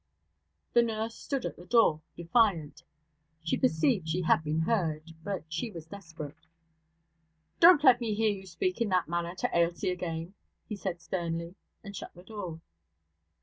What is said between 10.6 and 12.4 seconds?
he said sternly, and shut the